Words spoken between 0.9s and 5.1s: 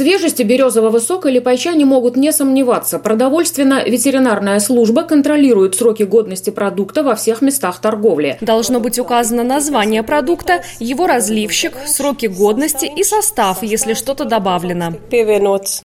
сока липайчане могут не сомневаться. Продовольственно-ветеринарная служба